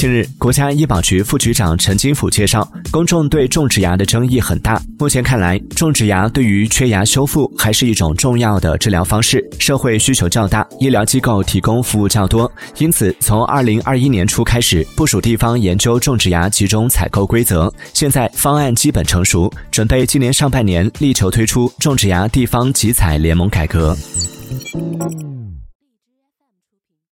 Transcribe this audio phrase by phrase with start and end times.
[0.00, 4.80] 近日，国家医保局副局长陈金甫介绍，公众对种植牙的争议很大。
[4.98, 12.50] 目前看来，种植牙对于缺牙修复还是一种重要的治疗方式，社会需求较大，医疗机构提供服务较多。
[12.78, 17.70] 因此，从二零二一年初开始，部署地方研究种植牙集中采购规则。
[17.92, 23.94] 现在方案基本成熟，准备今年上半年力求推出种植牙地方集采联盟改革。